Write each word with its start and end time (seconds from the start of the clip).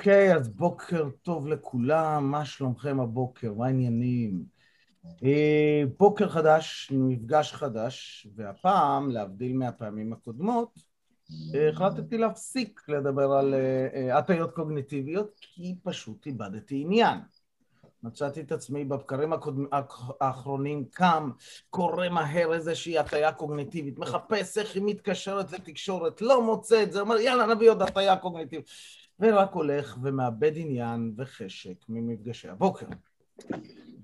אוקיי, 0.00 0.34
אז 0.34 0.48
בוקר 0.48 1.08
טוב 1.22 1.46
לכולם, 1.46 2.30
מה 2.30 2.44
שלומכם 2.44 3.00
הבוקר? 3.00 3.52
מה 3.54 3.66
העניינים? 3.66 4.44
אה, 5.24 5.82
בוקר 5.98 6.28
חדש, 6.28 6.92
מפגש 6.92 7.52
חדש, 7.52 8.26
והפעם, 8.36 9.10
להבדיל 9.10 9.56
מהפעמים 9.56 10.12
הקודמות, 10.12 10.80
אה, 11.54 11.68
החלטתי 11.68 12.18
להפסיק 12.18 12.80
לדבר 12.88 13.32
על 13.32 13.54
אה, 13.54 14.18
הטיות 14.18 14.52
קוגניטיביות, 14.52 15.38
כי 15.40 15.74
פשוט 15.82 16.26
איבדתי 16.26 16.80
עניין. 16.80 17.18
מצאתי 18.02 18.40
את 18.40 18.52
עצמי 18.52 18.84
בבקרים 18.84 19.32
הקודמ... 19.32 19.66
האחרונים 20.20 20.84
קם, 20.90 21.30
קורא 21.70 22.08
מהר 22.08 22.52
איזושהי 22.52 22.98
הטיה 22.98 23.32
קוגניטיבית, 23.32 23.98
מחפש 23.98 24.58
איך 24.58 24.74
היא 24.74 24.82
מתקשרת 24.86 25.52
לתקשורת, 25.52 26.22
לא 26.22 26.42
מוצא 26.42 26.82
את 26.82 26.92
זה, 26.92 27.00
אומר 27.00 27.16
יאללה 27.16 27.54
נביא 27.54 27.70
עוד 27.70 27.82
הטיה 27.82 28.16
קוגניטיבית. 28.16 28.66
ורק 29.20 29.52
הולך 29.52 29.98
ומאבד 30.02 30.52
עניין 30.54 31.14
וחשק 31.16 31.84
ממפגשי 31.88 32.48
הבוקר. 32.48 32.86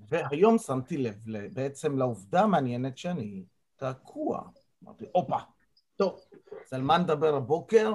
והיום 0.09 0.57
שמתי 0.57 0.97
לב 0.97 1.15
בעצם 1.53 1.97
לעובדה 1.97 2.41
המעניינת 2.41 2.97
שאני 2.97 3.43
תקוע. 3.75 4.41
אמרתי, 4.83 5.05
הופה, 5.11 5.37
טוב, 5.95 6.19
אז 6.65 6.73
על 6.73 6.81
מה 6.81 6.97
נדבר 6.97 7.35
הבוקר? 7.35 7.93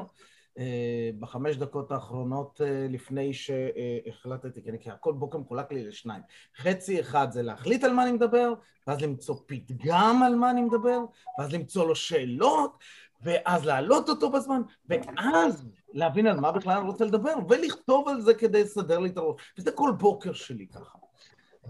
אה, 0.58 1.10
בחמש 1.18 1.56
דקות 1.56 1.92
האחרונות 1.92 2.60
אה, 2.64 2.86
לפני 2.88 3.32
שהחלטתי, 3.32 4.60
כי 4.80 4.90
כל 5.00 5.12
בוקר 5.12 5.38
מחולק 5.38 5.72
לי 5.72 5.84
לשניים. 5.84 6.22
חצי 6.56 7.00
אחד 7.00 7.30
זה 7.30 7.42
להחליט 7.42 7.84
על 7.84 7.92
מה 7.92 8.02
אני 8.02 8.12
מדבר, 8.12 8.54
ואז 8.86 9.00
למצוא 9.00 9.36
פתגם 9.46 10.22
על 10.26 10.34
מה 10.34 10.50
אני 10.50 10.62
מדבר, 10.62 10.98
ואז 11.38 11.52
למצוא 11.52 11.86
לו 11.86 11.96
שאלות, 11.96 12.78
ואז 13.22 13.64
להעלות 13.64 14.08
אותו 14.08 14.30
בזמן, 14.30 14.62
ואז 14.88 15.68
להבין 15.92 16.26
על 16.26 16.40
מה 16.40 16.52
בכלל 16.52 16.78
אני 16.78 16.88
רוצה 16.88 17.04
לדבר, 17.04 17.32
ולכתוב 17.48 18.08
על 18.08 18.20
זה 18.20 18.34
כדי 18.34 18.62
לסדר 18.62 18.98
לי 18.98 19.08
את 19.08 19.16
הראש. 19.16 19.40
וזה 19.58 19.70
כל 19.72 19.92
בוקר 19.98 20.32
שלי 20.32 20.66
ככה. 20.66 20.98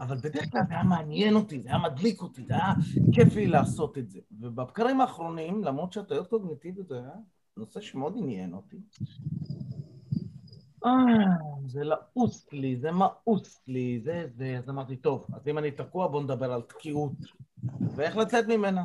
אבל 0.01 0.17
בדרך 0.17 0.51
כלל 0.51 0.61
זה 0.69 0.75
היה 0.75 0.83
מעניין 0.83 1.35
אותי, 1.35 1.61
זה 1.61 1.69
היה 1.69 1.79
מדליק 1.79 2.23
אותי, 2.23 2.45
זה 2.45 2.55
היה 2.55 2.73
כיף 3.13 3.35
לי 3.35 3.47
לעשות 3.47 3.99
את 3.99 4.11
זה. 4.11 4.21
ובבקרים 4.41 5.01
האחרונים, 5.01 5.65
למרות 5.65 5.93
שהטעיות 5.93 6.27
קוגניטיביות 6.27 6.89
זה 6.89 6.99
היה 6.99 7.11
נושא 7.57 7.81
שמאוד 7.81 8.15
עניין 8.17 8.55
אותי, 8.55 8.81
אה, 10.87 10.91
זה 11.67 11.85
לעוס 11.85 12.53
לי, 12.53 12.77
זה 12.77 12.91
מאוס 12.91 13.63
לי, 13.69 14.01
זה 14.05 14.27
זה, 14.37 14.59
אז 14.59 14.69
אמרתי, 14.69 14.97
טוב, 14.97 15.27
אז 15.33 15.49
אם 15.49 15.59
אני 15.59 15.71
תקוע 15.71 16.07
בואו 16.07 16.23
נדבר 16.23 16.53
על 16.53 16.63
תקיעות 16.63 17.13
ואיך 17.97 18.17
לצאת 18.17 18.45
ממנה. 18.49 18.85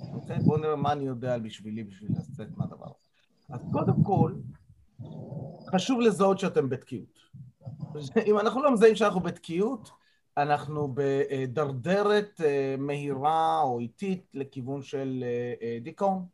אוקיי? 0.00 0.38
בואו 0.38 0.60
נראה 0.60 0.76
מה 0.76 0.92
אני 0.92 1.04
יודע 1.04 1.38
בשבילי 1.38 1.84
בשביל 1.84 2.10
לצאת 2.18 2.48
מהדבר 2.56 2.86
הזה. 2.86 3.08
אז 3.48 3.60
קודם 3.72 4.02
כל, 4.02 4.34
חשוב 5.74 6.00
לזהות 6.00 6.38
שאתם 6.38 6.68
בתקיעות. 6.68 7.18
אם 8.26 8.38
אנחנו 8.38 8.62
לא 8.62 8.72
מזהים 8.72 8.96
שאנחנו 8.96 9.20
בתקיעות, 9.20 9.90
אנחנו 10.36 10.94
בדרדרת 10.94 12.40
אה, 12.44 12.74
מהירה 12.78 13.60
או 13.62 13.80
איטית 13.80 14.26
לכיוון 14.34 14.82
של 14.82 15.24
אה, 15.26 15.54
אה, 15.62 15.78
דיכאון. 15.80 16.26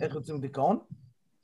איך 0.00 0.14
יוצאים 0.14 0.40
דיכאון? 0.40 0.78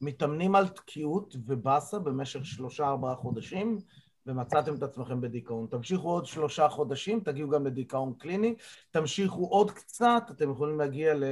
מתאמנים 0.00 0.54
על 0.54 0.68
תקיעות 0.68 1.36
ובאסה 1.46 1.98
במשך 1.98 2.46
שלושה-ארבעה 2.46 3.14
חודשים, 3.14 3.78
ומצאתם 4.26 4.74
את 4.74 4.82
עצמכם 4.82 5.20
בדיכאון. 5.20 5.66
תמשיכו 5.70 6.10
עוד 6.10 6.26
שלושה 6.26 6.68
חודשים, 6.68 7.20
תגיעו 7.20 7.50
גם 7.50 7.66
לדיכאון 7.66 8.14
קליני, 8.18 8.54
תמשיכו 8.90 9.46
עוד 9.46 9.70
קצת, 9.70 10.22
אתם 10.30 10.50
יכולים 10.50 10.78
להגיע 10.78 11.14
ל... 11.14 11.24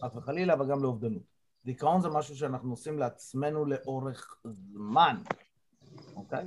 חס 0.00 0.16
וחלילה, 0.16 0.54
אבל 0.54 0.68
גם 0.68 0.82
לאובדנות. 0.82 1.22
דיכאון 1.64 2.00
זה 2.00 2.08
משהו 2.08 2.36
שאנחנו 2.36 2.70
עושים 2.70 2.98
לעצמנו 2.98 3.64
לאורך 3.64 4.36
זמן, 4.44 5.16
אוקיי? 6.16 6.46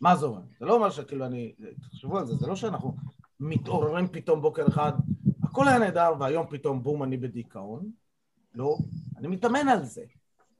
מה 0.00 0.16
זה 0.16 0.26
אומר? 0.26 0.40
זה 0.60 0.66
לא 0.66 0.74
אומר 0.74 0.90
שכאילו 0.90 1.26
אני... 1.26 1.54
תחשבו 1.82 2.18
על 2.18 2.26
זה, 2.26 2.34
זה 2.34 2.46
לא 2.46 2.56
שאנחנו 2.56 2.96
מתעוררים 3.40 4.08
פתאום 4.08 4.40
בוקר 4.42 4.68
אחד, 4.68 4.92
הכל 5.42 5.68
היה 5.68 5.78
נהדר, 5.78 6.12
והיום 6.20 6.46
פתאום 6.50 6.82
בום, 6.82 7.02
אני 7.02 7.16
בדיכאון. 7.16 7.90
לא, 8.54 8.76
אני 9.16 9.28
מתאמן 9.28 9.68
על 9.68 9.84
זה. 9.84 10.04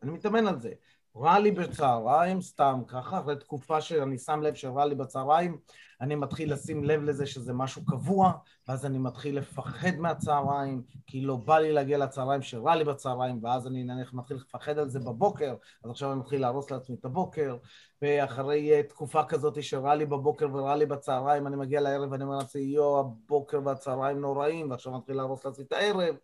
אני 0.03 0.11
מתאמן 0.11 0.47
על 0.47 0.61
זה. 0.61 0.73
רע 1.17 1.39
לי 1.39 1.51
בצהריים, 1.51 2.41
סתם 2.41 2.81
ככה, 2.89 3.21
אחרי 3.21 3.37
תקופה 3.37 3.81
שאני 3.81 4.19
שם 4.19 4.43
לב 4.43 4.55
שרע 4.55 4.87
לי 4.87 4.95
בצהריים, 4.95 5.59
אני 6.01 6.15
מתחיל 6.15 6.53
לשים 6.53 6.85
לב 6.85 7.03
לזה 7.03 7.27
שזה 7.27 7.53
משהו 7.53 7.85
קבוע, 7.85 8.33
ואז 8.69 8.87
אני 8.87 8.99
מתחיל 8.99 9.39
לפחד 9.39 9.97
מהצהריים, 9.99 10.83
כי 11.07 11.21
לא 11.21 11.37
בא 11.37 11.59
לי 11.59 11.73
להגיע 11.73 11.99
לצהריים 11.99 12.43
שרע 12.43 12.77
לי 12.77 12.85
בצהריים, 12.85 13.39
ואז 13.43 13.67
אני 13.67 13.85
נניח 13.85 14.15
מתחיל 14.15 14.37
לפחד 14.37 14.79
על 14.79 14.89
זה 14.89 14.99
בבוקר, 14.99 15.55
אז 15.85 15.91
עכשיו 15.91 16.13
אני 16.13 16.21
מתחיל 16.21 16.41
להרוס 16.41 16.71
לעצמי 16.71 16.97
את 17.01 17.05
הבוקר, 17.05 17.57
ואחרי 18.03 18.83
תקופה 18.83 19.25
כזאת 19.25 19.63
שרע 19.63 19.95
לי 19.95 20.07
בבוקר 20.07 20.49
ורע 20.53 20.77
לי 20.77 20.87
בצהריים, 20.87 21.47
אני 21.47 21.57
מגיע 21.57 21.81
לערב 21.81 22.13
ואני 22.13 22.25
אומר 22.25 22.37
לעצמי, 22.37 22.63
יואו, 22.63 23.01
הבוקר 23.01 23.61
והצהריים 23.65 24.21
נוראים, 24.21 24.71
ועכשיו 24.71 24.93
אני 24.93 24.99
מתחיל 24.99 25.17
להרוס 25.17 25.45
לעצמי 25.45 25.65
את 25.65 25.73
הערב. 25.73 26.17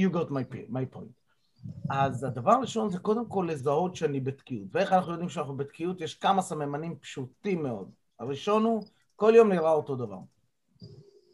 You 0.00 0.10
got 0.10 0.30
my, 0.30 0.72
my 0.72 0.96
point. 0.96 1.23
אז 1.90 2.24
הדבר 2.24 2.52
הראשון 2.52 2.90
זה 2.90 2.98
קודם 2.98 3.28
כל 3.28 3.48
לזהות 3.50 3.96
שאני 3.96 4.20
בתקיעות. 4.20 4.68
ואיך 4.72 4.92
אנחנו 4.92 5.12
יודעים 5.12 5.28
שאנחנו 5.28 5.56
בתקיעות? 5.56 6.00
יש 6.00 6.14
כמה 6.14 6.42
סממנים 6.42 6.98
פשוטים 6.98 7.62
מאוד. 7.62 7.90
הראשון 8.20 8.64
הוא, 8.64 8.84
כל 9.16 9.32
יום 9.36 9.52
נראה 9.52 9.72
אותו 9.72 9.96
דבר. 9.96 10.18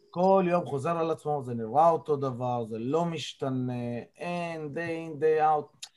כל 0.09 0.45
יום 0.47 0.65
חוזר 0.65 0.97
על 0.97 1.11
עצמו, 1.11 1.41
זה 1.43 1.53
נראה 1.53 1.89
אותו 1.89 2.15
דבר, 2.15 2.65
זה 2.69 2.79
לא 2.79 3.05
משתנה, 3.05 3.73
אין, 4.17 4.73
day 4.73 5.17
in, 5.17 5.21
day 5.21 5.41
out. 5.41 5.87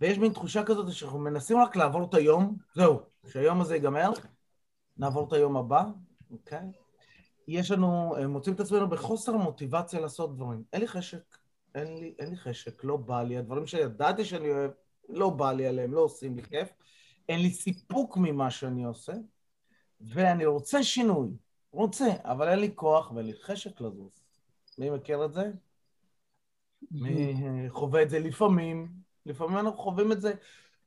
ויש 0.00 0.18
מין 0.18 0.32
תחושה 0.32 0.64
כזאת 0.64 0.92
שאנחנו 0.92 1.18
מנסים 1.18 1.58
רק 1.58 1.76
לעבור 1.76 2.04
את 2.04 2.14
היום, 2.14 2.56
זהו, 2.74 3.00
כשהיום 3.26 3.60
הזה 3.60 3.74
ייגמר, 3.74 4.10
נעבור 4.96 5.28
את 5.28 5.32
היום 5.32 5.56
הבא, 5.56 5.84
אוקיי? 6.30 6.72
יש 7.48 7.70
לנו, 7.70 8.14
מוצאים 8.28 8.54
את 8.54 8.60
עצמנו 8.60 8.88
בחוסר 8.88 9.36
מוטיבציה 9.36 10.00
לעשות 10.00 10.34
דברים. 10.36 10.62
אין 10.72 10.80
לי 10.80 10.88
חשק, 10.88 11.38
אין 11.78 11.96
לי, 11.96 12.14
אין 12.18 12.30
לי 12.30 12.36
חשק, 12.36 12.84
לא 12.84 12.96
בא 12.96 13.22
לי, 13.22 13.38
הדברים 13.38 13.66
שידעתי 13.66 14.24
שאני 14.24 14.50
אוהב, 14.50 14.70
לא 15.08 15.30
בא 15.30 15.52
לי 15.52 15.66
עליהם, 15.66 15.94
לא 15.94 16.00
עושים 16.00 16.36
לי 16.36 16.42
כיף, 16.42 16.68
אין 17.28 17.40
לי 17.40 17.50
סיפוק 17.50 18.16
ממה 18.16 18.50
שאני 18.50 18.84
עושה, 18.84 19.12
ואני 20.00 20.46
רוצה 20.46 20.82
שינוי, 20.82 21.28
רוצה, 21.72 22.06
אבל 22.24 22.48
אין 22.48 22.58
לי 22.58 22.70
כוח 22.74 23.12
ואין 23.12 23.26
לי 23.26 23.32
חשק 23.42 23.80
לזוז. 23.80 24.12
מי 24.78 24.90
מכיר 24.90 25.24
את 25.24 25.32
זה? 25.32 25.50
מי 26.90 27.34
חווה 27.68 28.02
את 28.02 28.10
זה 28.10 28.18
לפעמים? 28.18 28.88
לפעמים 29.26 29.58
אנחנו 29.58 29.78
חווים 29.78 30.12
את 30.12 30.20
זה 30.20 30.32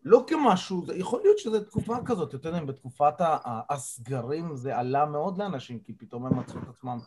לא 0.04 0.24
כמשהו, 0.28 0.86
יכול 0.96 1.22
להיות 1.22 1.38
שזו 1.38 1.64
תקופה 1.64 1.96
כזאת, 2.06 2.36
אתם 2.36 2.48
יודעים, 2.48 2.68
בתקופת 2.68 3.14
הסגרים 3.70 4.56
זה 4.56 4.78
עלה 4.78 5.06
מאוד 5.06 5.38
לאנשים, 5.38 5.80
כי 5.80 5.94
פתאום 5.94 6.26
הם 6.26 6.40
מצאו 6.40 6.60
את 6.60 6.68
עצמם 6.68 7.00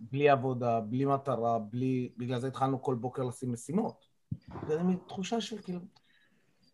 בלי 0.00 0.28
עבודה, 0.28 0.80
בלי 0.80 1.04
מטרה, 1.04 1.58
בלי... 1.58 2.12
בגלל 2.16 2.40
זה 2.40 2.48
התחלנו 2.48 2.82
כל 2.82 2.94
בוקר 2.94 3.22
לשים 3.22 3.52
משימות. 3.52 4.04
זה 4.66 4.82
מין 4.82 4.98
תחושה 5.08 5.40
של 5.40 5.62
כאילו, 5.62 5.80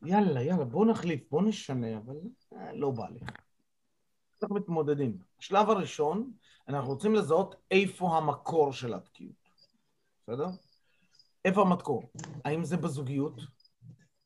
יאללה, 0.04 0.42
יאללה, 0.42 0.64
בוא 0.64 0.86
נחליף, 0.86 1.30
בוא 1.30 1.42
נשנה, 1.42 1.96
אבל 1.98 2.16
אה, 2.52 2.72
לא 2.72 2.90
בא 2.90 3.08
לי. 3.08 3.20
אנחנו 4.42 4.56
מתמודדים. 4.56 5.18
השלב 5.38 5.70
הראשון, 5.70 6.32
אנחנו 6.68 6.90
רוצים 6.90 7.14
לזהות 7.14 7.54
איפה 7.70 8.16
המקור 8.16 8.72
של 8.72 8.94
התקיעות, 8.94 9.48
בסדר? 10.22 10.46
איפה 11.44 11.62
המקור? 11.62 12.02
האם 12.44 12.64
זה 12.64 12.76
בזוגיות? 12.76 13.40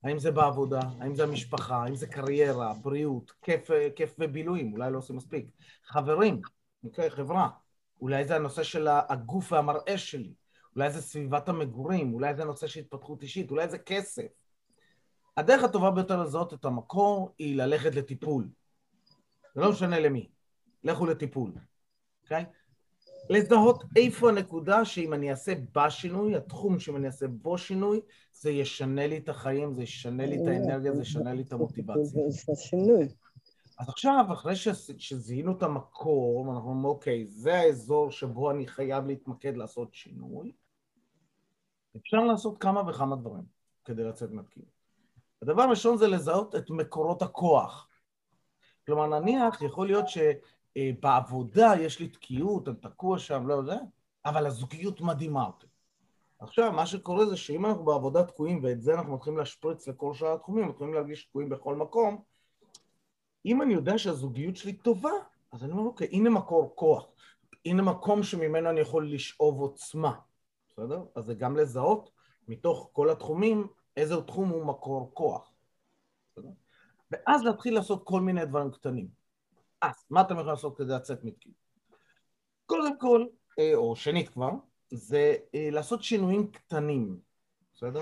האם 0.04 0.19
זה 0.19 0.31
בעבודה? 0.31 0.81
האם 1.00 1.14
זה 1.14 1.25
המשפחה? 1.25 1.76
האם 1.84 1.94
זה 1.94 2.06
קריירה, 2.06 2.75
בריאות, 2.75 3.32
כיף, 3.42 3.70
כיף 3.97 4.14
ובילויים? 4.19 4.72
אולי 4.72 4.92
לא 4.92 4.98
עושים 4.98 5.16
מספיק. 5.16 5.47
חברים, 5.84 6.41
אוקיי, 6.84 7.10
חברה. 7.10 7.48
אולי 8.00 8.25
זה 8.25 8.36
הנושא 8.36 8.62
של 8.62 8.88
הגוף 8.91 9.53
והמראה 9.53 9.98
שלי, 9.98 10.34
אולי 10.76 10.90
זה 10.90 11.02
סביבת 11.02 11.49
המגורים, 11.49 12.14
אולי 12.14 12.34
זה 12.34 12.44
נושא 12.44 12.67
של 12.67 12.81
התפתחות 12.81 13.23
אישית, 13.23 13.50
אולי 13.50 13.69
זה 13.69 13.78
כסף. 13.78 14.26
הדרך 15.37 15.64
הטובה 15.64 15.90
ביותר 15.90 16.23
לזהות 16.23 16.55
את 16.55 16.64
המקור 16.64 17.34
היא 17.38 17.56
ללכת 17.56 17.94
לטיפול. 17.94 18.49
זה 19.55 19.61
לא 19.61 19.70
משנה 19.70 20.00
למי, 20.00 20.28
לכו 20.84 21.06
לטיפול, 21.06 21.52
אוקיי? 22.23 22.44
Okay? 22.44 22.69
לזהות 23.31 23.84
איפה 23.96 24.28
הנקודה 24.28 24.84
שאם 24.84 25.14
אני 25.14 25.31
אעשה 25.31 25.52
בה 25.75 25.90
שינוי, 25.90 26.37
התחום 26.37 26.78
שאם 26.78 26.96
אני 26.96 27.06
אעשה 27.06 27.28
בו 27.28 27.58
שינוי, 27.58 28.00
זה 28.32 28.50
ישנה 28.50 29.06
לי 29.06 29.19
את 29.19 29.28
החיים, 29.28 29.75
זה 29.75 29.82
ישנה 29.82 30.26
לי 30.26 30.37
את 30.37 30.46
האנרגיה, 30.46 30.93
זה 30.93 31.02
ישנה 31.02 31.34
לי 31.34 31.43
את 31.43 31.52
המוטיבציה. 31.52 32.23
זה 32.28 32.52
שינוי. 32.56 33.08
אז 33.78 33.88
עכשיו, 33.88 34.25
אחרי 34.32 34.54
שזיהינו 34.98 35.52
את 35.52 35.62
המקור, 35.62 36.52
אנחנו 36.54 36.69
אומרים, 36.69 36.84
אוקיי, 36.84 37.26
זה 37.26 37.54
האזור 37.54 38.10
שבו 38.10 38.50
אני 38.50 38.66
חייב 38.66 39.06
להתמקד 39.06 39.56
לעשות 39.56 39.94
שינוי, 39.94 40.52
אפשר 41.96 42.16
לעשות 42.16 42.58
כמה 42.58 42.90
וכמה 42.90 43.16
דברים 43.16 43.44
כדי 43.84 44.04
לצאת 44.04 44.30
מהתקיעות. 44.30 44.69
הדבר 45.42 45.62
הראשון 45.62 45.96
זה 45.96 46.08
לזהות 46.08 46.54
את 46.54 46.70
מקורות 46.70 47.22
הכוח. 47.22 47.88
כלומר, 48.86 49.20
נניח, 49.20 49.62
יכול 49.62 49.86
להיות 49.86 50.04
שבעבודה 50.08 51.72
יש 51.80 52.00
לי 52.00 52.08
תקיעות, 52.08 52.69
אני 52.69 52.76
תקוע 52.76 53.19
שם, 53.19 53.46
לא 53.46 53.54
יודע, 53.54 53.78
אבל 54.25 54.46
הזוגיות 54.46 55.00
מדהימה 55.00 55.46
אותי. 55.46 55.66
עכשיו, 56.40 56.72
מה 56.72 56.86
שקורה 56.86 57.26
זה 57.26 57.36
שאם 57.36 57.66
אנחנו 57.66 57.84
בעבודה 57.84 58.25
תקועים, 58.25 58.60
ואת 58.62 58.82
זה 58.82 58.94
אנחנו 58.94 59.14
מתחילים 59.14 59.38
להשפריץ 59.38 59.88
לכל 59.88 60.14
שאר 60.14 60.34
התחומים, 60.34 60.64
אנחנו 60.64 60.72
מתחילים 60.72 60.94
להרגיש 60.94 61.26
תקועים 61.26 61.48
בכל 61.48 61.76
מקום, 61.76 62.22
אם 63.49 63.62
אני 63.62 63.75
יודע 63.75 63.99
שהזוגיות 63.99 64.56
שלי 64.56 64.73
טובה, 64.73 65.11
אז 65.53 65.65
אני 65.65 65.73
אומר, 65.73 65.83
אוקיי, 65.83 66.09
הנה 66.12 66.31
מקור 66.31 66.73
כוח. 66.75 67.09
הנה 67.65 67.83
מקום 67.83 68.23
שממנו 68.23 68.71
אני 68.71 68.81
יכול 68.81 69.12
לשאוב 69.12 69.61
עוצמה, 69.61 70.19
בסדר? 70.69 71.05
אז 71.15 71.25
זה 71.25 71.35
גם 71.35 71.56
לזהות 71.56 72.11
מתוך 72.49 72.91
כל 72.93 73.11
התחומים 73.11 73.67
איזה 73.97 74.23
תחום 74.23 74.49
הוא 74.49 74.67
מקור 74.67 75.11
כוח. 75.15 75.53
בסדר? 76.31 76.49
ואז 77.11 77.43
להתחיל 77.43 77.75
לעשות 77.75 78.03
כל 78.05 78.21
מיני 78.21 78.45
דברים 78.45 78.71
קטנים. 78.71 79.09
אז 79.83 80.05
מה 80.11 80.21
אתם 80.21 80.35
יכולים 80.35 80.50
לעשות 80.50 80.77
כדי 80.77 80.93
לצאת 80.93 81.25
מתקיעות? 81.25 81.59
קודם 82.67 82.99
כל, 82.99 83.27
אה, 83.59 83.75
או 83.75 83.97
שנית 83.97 84.29
כבר, 84.29 84.50
זה 84.91 85.37
אה, 85.55 85.69
לעשות 85.73 86.03
שינויים 86.03 86.50
קטנים, 86.50 87.19
בסדר? 87.75 88.00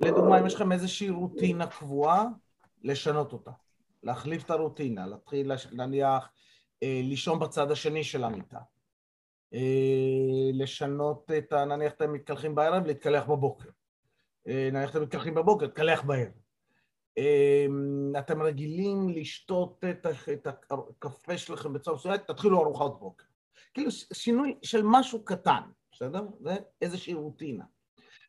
לדוגמה, 0.00 0.40
אם 0.40 0.46
יש 0.46 0.54
לכם 0.54 0.72
איזושהי 0.72 1.10
רוטינה 1.10 1.66
קבועה, 1.66 2.24
לשנות 2.82 3.32
אותה. 3.32 3.50
להחליף 4.02 4.44
את 4.44 4.50
הרוטינה, 4.50 5.06
להתחיל 5.06 5.52
נניח 5.72 6.30
אה, 6.82 7.00
לישון 7.02 7.38
בצד 7.38 7.70
השני 7.70 8.04
של 8.04 8.24
המיטה. 8.24 8.58
לשנות 10.52 11.30
את 11.38 11.52
ה... 11.52 11.64
נניח 11.64 11.92
אתם 11.92 12.12
מתקלחים 12.12 12.54
בערב, 12.54 12.86
להתקלח 12.86 13.26
בבוקר. 13.26 13.68
נניח 14.46 14.90
אתם 14.90 15.02
מתקלחים 15.02 15.34
בבוקר, 15.34 15.66
להתקלח 15.66 16.02
בערב. 16.02 16.32
אתם 18.18 18.42
רגילים 18.42 19.08
לשתות 19.08 19.84
את 20.32 20.46
הקפה 20.46 21.38
שלכם 21.38 21.72
בצורה 21.72 21.96
מסוימת, 21.96 22.26
תתחילו 22.26 22.62
ארוחת 22.62 23.00
בוקר. 23.00 23.24
כאילו 23.74 23.90
שינוי 24.12 24.58
של 24.62 24.82
משהו 24.84 25.24
קטן, 25.24 25.60
בסדר? 25.92 26.22
זה 26.40 26.56
איזושהי 26.82 27.14
רוטינה. 27.14 27.64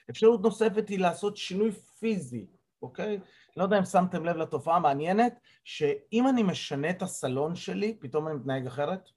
אפשרות 0.10 0.42
נוספת 0.42 0.90
היא 0.90 1.00
לעשות 1.00 1.38
שינוי 1.38 1.72
פיזי, 1.72 2.48
אוקיי? 2.82 3.20
לא 3.58 3.64
יודע 3.64 3.80
אם 3.80 3.86
שמתם 3.86 4.26
לב 4.26 4.36
לתופעה 4.36 4.76
המעניינת, 4.76 5.40
שאם 5.64 6.28
אני 6.28 6.44
משנה 6.44 6.90
את 6.90 7.02
הסלון 7.02 7.56
שלי, 7.56 7.98
פתאום 8.00 8.28
אני 8.28 8.36
מתנהג 8.36 8.68
אחרת. 8.68 9.10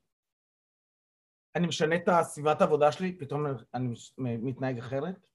אני 1.55 1.67
משנה 1.67 1.97
את 1.97 2.09
הסביבת 2.09 2.61
העבודה 2.61 2.93
שלי, 2.93 3.19
פתאום 3.19 3.47
אני 3.75 3.95
מתנהג 4.19 4.79
אחרת. 4.79 5.27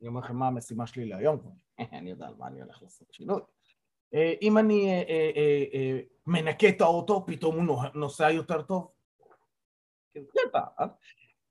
אני 0.00 0.08
אומר 0.08 0.20
לכם 0.20 0.36
מה 0.36 0.46
המשימה 0.46 0.86
שלי 0.86 1.08
להיום 1.08 1.56
אני 1.92 2.10
יודע 2.10 2.26
על 2.26 2.34
מה 2.38 2.46
אני 2.46 2.62
הולך 2.62 2.82
לעשות 2.82 3.12
שינוי. 3.12 3.40
אה, 4.14 4.34
אם 4.42 4.58
אני 4.58 4.90
אה, 4.90 5.30
אה, 5.36 6.00
מנקה 6.26 6.68
את 6.68 6.80
האוטו, 6.80 7.26
פתאום 7.26 7.68
הוא 7.68 7.78
נוסע 7.94 8.30
יותר 8.30 8.62
טוב. 8.62 8.92
קטע. 10.12 10.84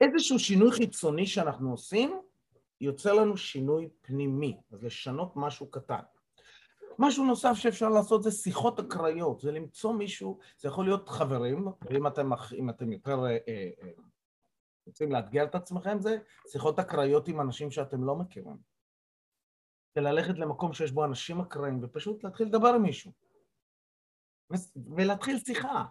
איזשהו 0.02 0.40
שינוי 0.40 0.72
חיצוני 0.72 1.28
שאנחנו 1.28 1.72
עושים, 1.72 2.22
יוצר 2.82 3.14
לנו 3.14 3.38
שינוי 3.38 3.90
פנימי, 4.02 4.58
אז 4.72 4.84
לשנות 4.84 5.34
משהו 5.36 5.72
קטן. 5.72 6.00
משהו 7.00 7.26
נוסף 7.26 7.54
שאפשר 7.54 7.90
לעשות 7.90 8.24
זה 8.24 8.32
שיחות 8.32 8.80
אקראיות, 8.80 9.40
זה 9.40 9.52
למצוא 9.52 9.94
מישהו, 9.94 10.40
זה 10.58 10.68
יכול 10.68 10.86
להיות 10.86 11.10
חברים, 11.10 11.68
ואם 11.82 12.08
אתם, 12.08 12.30
אם 12.58 12.70
אתם 12.70 12.92
יותר 12.92 13.26
אה, 13.26 13.38
אה, 13.48 13.92
רוצים 14.88 15.12
לאתגר 15.12 15.44
את 15.44 15.56
עצמכם, 15.56 16.00
זה 16.00 16.18
שיחות 16.48 16.80
אקראיות 16.80 17.28
עם 17.28 17.42
אנשים 17.42 17.72
שאתם 17.72 18.04
לא 18.04 18.16
מכירים. 18.16 18.58
זה 19.96 20.02
ללכת 20.02 20.38
למקום 20.38 20.74
שיש 20.74 20.92
בו 20.92 21.06
אנשים 21.06 21.42
אקראיים 21.42 21.80
ופשוט 21.84 22.24
להתחיל 22.24 22.48
לדבר 22.48 22.68
עם 22.68 22.82
מישהו. 22.82 23.12
ולהתחיל 24.96 25.40
שיחה? 25.40 25.86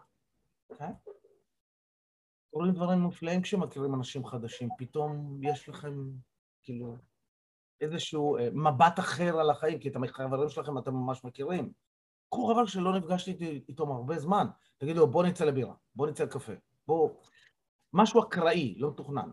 Okay? 0.72 0.92
קורים 2.50 2.72
דברים 2.72 2.98
מופלאים 2.98 3.42
כשמכירים 3.42 3.94
אנשים 3.94 4.26
חדשים, 4.26 4.68
פתאום 4.78 5.40
יש 5.42 5.68
לכם, 5.68 6.10
כאילו, 6.62 6.96
איזשהו 7.84 8.36
אה, 8.38 8.48
מבט 8.52 8.98
אחר 8.98 9.40
על 9.40 9.50
החיים, 9.50 9.78
כי 9.78 9.88
את 9.88 9.96
החברים 9.96 10.48
שלכם 10.48 10.78
אתם 10.78 10.94
ממש 10.94 11.24
מכירים. 11.24 11.72
קחו 12.30 12.46
חבר 12.46 12.66
שלא 12.66 12.98
נפגשתי 12.98 13.62
איתו 13.68 13.84
הרבה 13.84 14.18
זמן, 14.18 14.46
תגידו, 14.78 15.06
בוא 15.06 15.24
נצא 15.24 15.44
לבירה, 15.44 15.74
בוא 15.94 16.06
נצא 16.06 16.24
לקפה, 16.24 16.52
בוא... 16.86 17.10
משהו 17.92 18.22
אקראי, 18.22 18.74
לא 18.78 18.90
מתוכנן. 18.90 19.30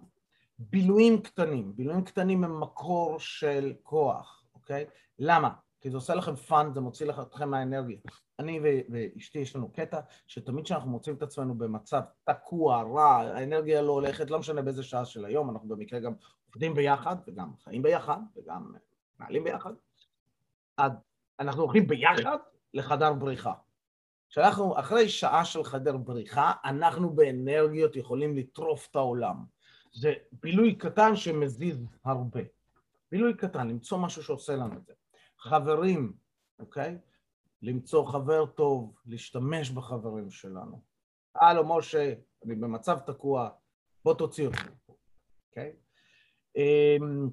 בילויים 0.59 1.21
קטנים, 1.21 1.75
בילויים 1.75 2.03
קטנים 2.03 2.43
הם 2.43 2.59
מקור 2.59 3.19
של 3.19 3.73
כוח, 3.83 4.43
אוקיי? 4.53 4.85
למה? 5.19 5.49
כי 5.81 5.89
זה 5.89 5.97
עושה 5.97 6.15
לכם 6.15 6.35
fun, 6.35 6.73
זה 6.73 6.81
מוציא 6.81 7.05
אתכם 7.21 7.49
מהאנרגיה. 7.49 7.97
אני 8.41 8.59
ואשתי 8.89 9.39
יש 9.39 9.55
לנו 9.55 9.71
קטע 9.71 9.99
שתמיד 10.27 10.65
כשאנחנו 10.65 10.89
מוצאים 10.89 11.15
את 11.15 11.21
עצמנו 11.21 11.57
במצב 11.57 12.01
תקוע, 12.23 12.81
רע, 12.81 13.15
האנרגיה 13.15 13.81
לא 13.81 13.91
הולכת, 13.91 14.29
לא 14.29 14.39
משנה 14.39 14.61
באיזה 14.61 14.83
שעה 14.83 15.05
של 15.05 15.25
היום, 15.25 15.49
אנחנו 15.49 15.67
במקרה 15.67 15.99
גם 15.99 16.13
עובדים 16.45 16.73
ביחד 16.73 17.15
וגם 17.27 17.51
חיים 17.63 17.81
ביחד 17.81 18.17
וגם 18.35 18.71
מעלים 19.19 19.43
ביחד, 19.43 19.73
אז 20.77 20.91
אנחנו 21.39 21.63
הולכים 21.63 21.87
ביחד 21.87 22.37
לחדר 22.73 23.13
בריחה. 23.13 23.53
כשאנחנו 24.29 24.79
אחרי 24.79 25.09
שעה 25.09 25.45
של 25.45 25.63
חדר 25.63 25.97
בריחה, 25.97 26.51
אנחנו 26.65 27.09
באנרגיות 27.09 27.95
יכולים 27.95 28.37
לטרוף 28.37 28.87
את 28.91 28.95
העולם. 28.95 29.35
זה 29.93 30.13
בילוי 30.31 30.75
קטן 30.75 31.15
שמזיז 31.15 31.85
הרבה. 32.05 32.41
בילוי 33.11 33.33
קטן, 33.33 33.67
למצוא 33.67 33.97
משהו 33.97 34.23
שעושה 34.23 34.55
לנו 34.55 34.77
את 34.77 34.85
זה. 34.85 34.93
חברים, 35.37 36.13
אוקיי? 36.59 36.97
למצוא 37.61 38.05
חבר 38.05 38.45
טוב, 38.45 38.95
להשתמש 39.05 39.69
בחברים 39.69 40.31
שלנו. 40.31 40.81
הלו, 41.35 41.77
משה, 41.77 42.13
אני 42.45 42.55
במצב 42.55 42.99
תקוע, 42.99 43.49
בוא 44.05 44.13
תוציא 44.13 44.47
אותי, 44.47 44.57
אוקיי? 45.49 45.73
אמ, 46.55 47.29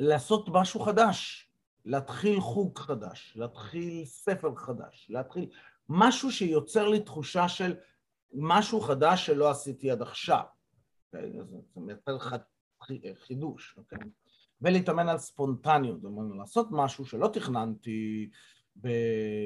לעשות 0.00 0.48
משהו 0.48 0.80
חדש, 0.80 1.50
להתחיל 1.84 2.40
חוג 2.40 2.78
חדש, 2.78 3.32
להתחיל 3.36 4.04
ספר 4.04 4.54
חדש, 4.54 5.06
להתחיל 5.10 5.50
משהו 5.88 6.32
שיוצר 6.32 6.88
לי 6.88 7.00
תחושה 7.00 7.48
של 7.48 7.76
משהו 8.34 8.80
חדש 8.80 9.26
שלא 9.26 9.50
עשיתי 9.50 9.90
עד 9.90 10.02
עכשיו. 10.02 10.42
אוקיי? 11.06 11.32
זה 11.32 11.80
מייצר 11.80 12.18
חידוש, 13.14 13.74
אוקיי? 13.78 13.98
ולהתאמן 14.60 15.08
על 15.08 15.18
ספונטניות, 15.18 16.00
זאת 16.00 16.10
אומרת, 16.10 16.38
לעשות 16.38 16.68
משהו 16.70 17.06
שלא 17.06 17.28
תכננתי, 17.32 18.30
ב... 18.80 18.88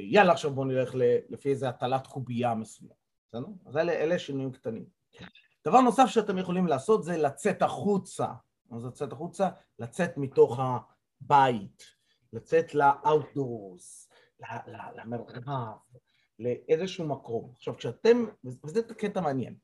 יאללה, 0.03 0.33
עכשיו 0.33 0.51
בואו 0.51 0.67
נלך 0.67 0.95
לפי 1.29 1.51
איזה 1.51 1.69
הטלת 1.69 2.07
קובייה 2.07 2.55
מסוים, 2.55 2.91
בסדר? 3.29 3.47
אז 3.67 3.77
אלה, 3.77 3.93
אלה 3.93 4.19
שינויים 4.19 4.53
קטנים. 4.53 4.85
דבר 5.67 5.81
נוסף 5.81 6.07
שאתם 6.07 6.39
יכולים 6.39 6.67
לעשות 6.67 7.05
זה 7.05 7.17
לצאת 7.17 7.63
החוצה. 7.63 8.27
מה 8.71 8.79
זה 8.79 8.89
לצאת 8.89 9.13
החוצה? 9.13 9.49
לצאת 9.79 10.17
מתוך 10.17 10.61
הבית, 10.61 11.85
לצאת 12.33 12.75
לאאוטדורס, 12.75 14.11
למרחב, 14.95 15.73
לאיזשהו 16.39 17.07
מקום. 17.07 17.53
עכשיו, 17.57 17.77
כשאתם, 17.77 18.25
וזה 18.65 18.83
קטע 18.83 19.21
מעניין, 19.21 19.55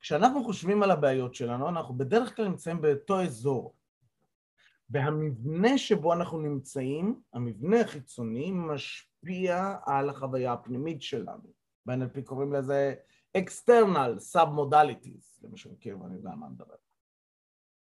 כשאנחנו 0.00 0.44
חושבים 0.44 0.82
על 0.82 0.90
הבעיות 0.90 1.34
שלנו, 1.34 1.68
אנחנו 1.68 1.98
בדרך 1.98 2.36
כלל 2.36 2.48
נמצאים 2.48 2.80
באותו 2.80 3.22
אזור. 3.22 3.74
והמבנה 4.90 5.78
שבו 5.78 6.12
אנחנו 6.12 6.38
נמצאים, 6.38 7.20
המבנה 7.32 7.80
החיצוני, 7.80 8.50
משפיע 8.50 9.76
על 9.86 10.10
החוויה 10.10 10.52
הפנימית 10.52 11.02
שלנו. 11.02 11.52
ב-NLP 11.86 12.22
קוראים 12.24 12.52
לזה 12.52 12.94
external 13.38 14.34
sub-modalities, 14.34 15.40
למי 15.42 15.56
שמכיר 15.56 16.00
ואני 16.00 16.14
יודע 16.14 16.30
מה 16.30 16.48
מדבר. 16.48 16.74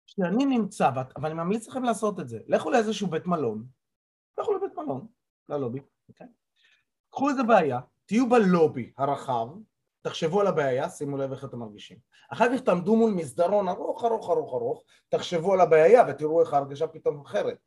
כשאני 0.05 0.46
נמצא, 0.46 0.89
ואני 1.22 1.34
ממליץ 1.34 1.67
לכם 1.67 1.84
לעשות 1.84 2.19
את 2.19 2.29
זה, 2.29 2.39
לכו 2.48 2.72
לאיזשהו 2.72 3.08
בית 3.08 3.27
מלון, 3.27 3.67
לכו 4.39 4.53
לבית 4.53 4.77
מלון, 4.77 5.08
ללובי, 5.50 5.79
אוקיי? 6.10 6.27
קחו 7.10 7.29
איזה 7.29 7.43
בעיה, 7.43 7.79
תהיו 8.05 8.29
בלובי 8.29 8.91
הרחב, 8.98 9.48
תחשבו 10.09 10.41
על 10.41 10.47
הבעיה, 10.47 10.89
שימו 10.89 11.17
לב 11.17 11.31
איך 11.31 11.45
אתם 11.45 11.59
מרגישים. 11.59 11.97
אחר 12.29 12.45
כך 12.57 12.63
תעמדו 12.63 12.95
מול 12.95 13.11
מסדרון 13.11 13.67
ארוך 13.67 14.05
ארוך 14.05 14.29
ארוך 14.29 14.53
ארוך, 14.53 14.83
תחשבו 15.09 15.53
על 15.53 15.61
הבעיה 15.61 16.03
ותראו 16.09 16.41
איך 16.41 16.53
ההרגשה 16.53 16.87
פתאום 16.87 17.21
אחרת. 17.21 17.57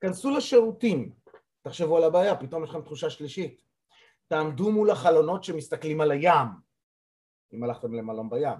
כנסו 0.00 0.30
לשירותים, 0.30 1.12
תחשבו 1.62 1.96
על 1.96 2.04
הבעיה, 2.04 2.36
פתאום 2.36 2.64
יש 2.64 2.70
לכם 2.70 2.82
תחושה 2.82 3.10
שלישית. 3.10 3.60
תעמדו 4.28 4.72
מול 4.72 4.90
החלונות 4.90 5.44
שמסתכלים 5.44 6.00
על 6.00 6.10
הים, 6.10 6.48
אם 7.52 7.64
הלכתם 7.64 7.94
למלון 7.94 8.30
בים, 8.30 8.58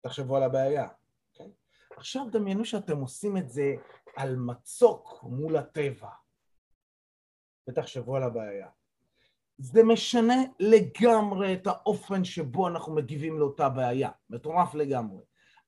תחשבו 0.00 0.36
על 0.36 0.42
הבעיה. 0.42 0.88
אוקיי? 1.32 1.52
עכשיו 1.96 2.26
דמיינו 2.30 2.64
שאתם 2.64 2.98
עושים 2.98 3.36
את 3.36 3.48
זה 3.48 3.74
על 4.16 4.36
מצוק 4.36 5.20
מול 5.22 5.56
הטבע, 5.56 6.10
ותחשבו 7.68 8.16
על 8.16 8.22
הבעיה. 8.22 8.68
זה 9.58 9.82
משנה 9.84 10.34
לגמרי 10.60 11.54
את 11.54 11.66
האופן 11.66 12.24
שבו 12.24 12.68
אנחנו 12.68 12.94
מגיבים 12.94 13.38
לאותה 13.38 13.68
בעיה, 13.68 14.10
מטורף 14.30 14.74
לגמרי. 14.74 15.22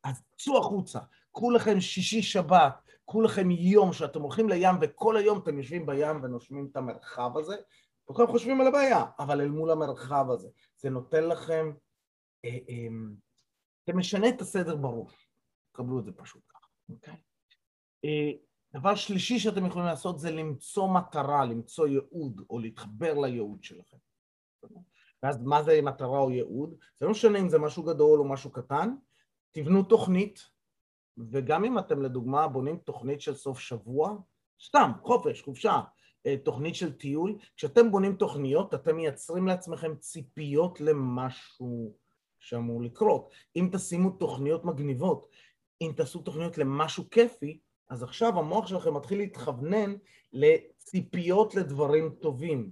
אז 0.05 0.23
צאו 0.37 0.59
החוצה, 0.59 0.99
קחו 1.33 1.51
לכם 1.51 1.81
שישי 1.81 2.23
שבת, 2.23 2.83
קחו 3.07 3.23
לכם 3.23 3.51
יום 3.51 3.93
שאתם 3.93 4.23
הולכים 4.23 4.49
לים 4.49 4.77
וכל 4.81 5.17
היום 5.17 5.39
אתם 5.39 5.59
יושבים 5.59 5.87
בים 5.87 6.23
ונושמים 6.23 6.69
את 6.71 6.77
המרחב 6.77 7.39
הזה, 7.39 7.57
וכולם 8.11 8.29
חושבים 8.29 8.61
על 8.61 8.67
הבעיה, 8.67 9.05
אבל 9.19 9.41
אל 9.41 9.49
מול 9.49 9.71
המרחב 9.71 10.31
הזה. 10.31 10.49
זה 10.77 10.91
נותן 10.91 11.25
לכם, 11.25 11.73
אה, 12.45 12.59
אה, 12.69 12.89
זה 13.87 13.93
משנה 13.93 14.29
את 14.29 14.41
הסדר 14.41 14.77
בראש, 14.77 15.29
קבלו 15.73 15.99
את 15.99 16.05
זה 16.05 16.13
פשוט 16.13 16.43
ככה, 16.49 16.67
אוקיי? 16.91 17.17
אה, 18.05 18.48
דבר 18.79 18.95
שלישי 18.95 19.39
שאתם 19.39 19.67
יכולים 19.67 19.89
לעשות 19.89 20.19
זה 20.19 20.31
למצוא 20.31 20.89
מטרה, 20.89 21.45
למצוא 21.45 21.87
ייעוד, 21.87 22.43
או 22.51 22.59
להתחבר 22.59 23.15
לייעוד 23.15 23.65
שלכם. 23.65 23.97
ואז 25.23 25.43
מה 25.43 25.63
זה 25.63 25.81
מטרה 25.83 26.19
או 26.19 26.31
ייעוד? 26.31 26.75
זה 27.01 27.07
לא 27.07 27.11
משנה 27.11 27.39
אם 27.39 27.49
זה 27.49 27.59
משהו 27.59 27.83
גדול 27.83 28.19
או 28.19 28.29
משהו 28.29 28.51
קטן, 28.51 28.95
תבנו 29.53 29.83
תוכנית, 29.83 30.51
וגם 31.31 31.65
אם 31.65 31.79
אתם 31.79 32.03
לדוגמה 32.03 32.49
בונים 32.49 32.77
תוכנית 32.77 33.21
של 33.21 33.35
סוף 33.35 33.59
שבוע, 33.59 34.17
סתם, 34.65 34.93
חופש, 35.03 35.43
חופשה, 35.43 35.81
אה, 36.27 36.37
תוכנית 36.45 36.75
של 36.75 36.93
טיול, 36.93 37.39
כשאתם 37.57 37.91
בונים 37.91 38.17
תוכניות 38.17 38.75
אתם 38.75 38.97
מייצרים 38.97 39.47
לעצמכם 39.47 39.97
ציפיות 39.97 40.81
למשהו 40.81 41.97
שאמור 42.39 42.83
לקרות. 42.83 43.31
אם 43.57 43.69
תשימו 43.73 44.11
תוכניות 44.11 44.65
מגניבות, 44.65 45.29
אם 45.81 45.93
תעשו 45.97 46.23
תוכניות 46.23 46.59
למשהו 46.59 47.11
כיפי, 47.11 47.61
אז 47.89 48.03
עכשיו 48.03 48.39
המוח 48.39 48.67
שלכם 48.67 48.95
מתחיל 48.95 49.19
להתכוונן 49.19 49.95
לציפיות 50.33 51.55
לדברים 51.55 52.11
טובים. 52.21 52.71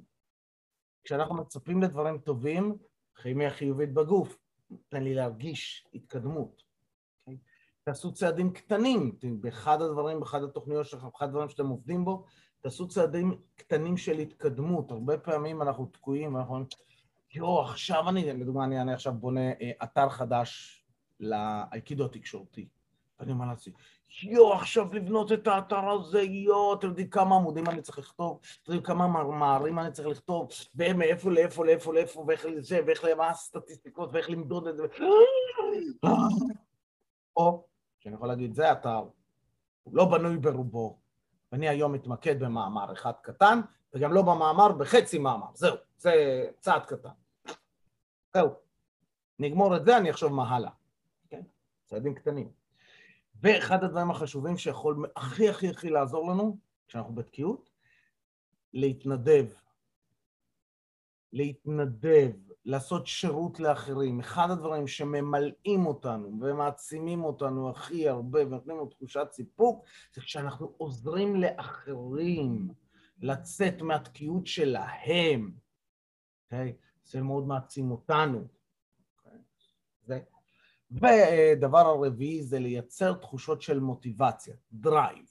כשאנחנו 1.04 1.34
מצפים 1.34 1.82
לדברים 1.82 2.18
טובים, 2.18 2.76
כימיה 3.22 3.50
חיובית 3.50 3.94
בגוף, 3.94 4.38
תן 4.88 5.02
לי 5.02 5.14
להרגיש 5.14 5.86
התקדמות. 5.94 6.62
תעשו 7.84 8.12
צעדים 8.12 8.52
קטנים, 8.52 9.18
באחד 9.40 9.82
הדברים, 9.82 10.20
באחד 10.20 10.42
התוכניות 10.42 10.86
שלכם, 10.86 11.06
באחד 11.06 11.26
הדברים 11.26 11.48
שאתם 11.48 11.66
עובדים 11.66 12.04
בו, 12.04 12.24
תעשו 12.60 12.88
צעדים 12.88 13.40
קטנים 13.56 13.96
של 13.96 14.18
התקדמות. 14.18 14.90
הרבה 14.90 15.18
פעמים 15.18 15.62
אנחנו 15.62 15.86
תקועים 15.86 16.34
ואנחנו 16.34 16.54
אומרים, 16.54 16.68
יואו, 17.34 17.62
עכשיו 17.62 18.08
אני, 18.08 18.32
לדוגמה, 18.32 18.64
אני, 18.64 18.80
אני 18.80 18.92
עכשיו 18.92 19.12
בונה 19.12 19.50
אה, 19.50 19.70
אתר 19.82 20.08
חדש 20.08 20.84
לאייקידו 21.20 22.04
התקשורתי. 22.04 22.68
ואני 23.20 23.32
אומר 23.32 23.46
לעצמי, 23.46 23.72
יואו, 24.22 24.52
עכשיו 24.52 24.94
לבנות 24.94 25.32
את 25.32 25.46
האתר 25.46 25.90
הזה, 25.90 26.22
יואו, 26.22 26.74
אתם 26.74 26.86
יודעים 26.86 27.10
כמה 27.10 27.36
עמודים 27.36 27.68
אני 27.68 27.82
צריך 27.82 27.98
לכתוב, 27.98 28.40
אתם 28.62 28.72
יודעים 28.72 28.82
כמה 28.82 29.06
מאמרים 29.08 29.78
אני 29.78 29.92
צריך 29.92 30.08
לכתוב, 30.08 30.48
ומאיפה 30.74 31.30
לאיפה 31.30 31.64
לאיפה 31.64 31.94
לאיפה, 31.94 32.24
ואיך 32.28 32.44
לזה, 32.44 32.80
ואיך 32.86 33.04
למה 33.04 33.28
הסטטיסטיקות, 33.28 34.10
ואיך 34.12 34.30
למדוד 34.30 34.66
את 34.66 34.76
זה. 34.76 34.86
או, 37.36 37.64
שאני 37.98 38.14
יכול 38.14 38.28
להגיד, 38.28 38.54
זה 38.54 38.72
אתר, 38.72 39.04
הוא 39.82 39.96
לא 39.96 40.04
בנוי 40.04 40.36
ברובו, 40.36 40.98
ואני 41.52 41.68
היום 41.68 41.92
מתמקד 41.92 42.44
במאמר 42.44 42.92
אחד 42.92 43.12
קטן, 43.22 43.60
וגם 43.94 44.12
לא 44.12 44.22
במאמר, 44.22 44.72
בחצי 44.72 45.18
מאמר, 45.18 45.46
זהו, 45.54 45.76
זה 45.98 46.12
צעד 46.60 46.86
קטן. 46.86 47.08
זהו. 48.34 48.50
נגמור 49.38 49.76
את 49.76 49.84
זה, 49.84 49.96
אני 49.96 50.10
אחשוב 50.10 50.32
מה 50.32 50.48
הלאה. 50.48 50.70
כן? 51.28 51.42
צעדים 51.84 52.14
קטנים. 52.14 52.65
ואחד 53.42 53.84
הדברים 53.84 54.10
החשובים 54.10 54.58
שיכול 54.58 55.06
הכי 55.16 55.48
הכי 55.48 55.68
הכי 55.68 55.90
לעזור 55.90 56.30
לנו, 56.30 56.58
כשאנחנו 56.88 57.14
בתקיעות, 57.14 57.70
להתנדב. 58.72 59.46
להתנדב, 61.32 62.30
לעשות 62.64 63.06
שירות 63.06 63.60
לאחרים. 63.60 64.20
אחד 64.20 64.50
הדברים 64.50 64.86
שממלאים 64.86 65.86
אותנו 65.86 66.38
ומעצימים 66.40 67.24
אותנו 67.24 67.70
הכי 67.70 68.08
הרבה 68.08 68.46
ונותנים 68.46 68.76
לנו 68.76 68.86
תחושת 68.86 69.28
סיפוק, 69.32 69.84
זה 70.14 70.20
כשאנחנו 70.20 70.74
עוזרים 70.76 71.36
לאחרים 71.36 72.68
לצאת 73.20 73.82
מהתקיעות 73.82 74.46
שלהם. 74.46 75.50
Okay? 75.52 76.44
אוקיי? 76.44 76.76
זה 77.04 77.22
מאוד 77.22 77.46
מעצים 77.46 77.90
אותנו. 77.90 78.38
Okay? 78.38 79.26
אוקיי? 79.26 79.38
זה 80.02 80.20
ודבר 80.90 81.78
הרביעי 81.78 82.42
זה 82.42 82.58
לייצר 82.58 83.12
תחושות 83.12 83.62
של 83.62 83.80
מוטיבציה, 83.80 84.54
drive. 84.72 85.26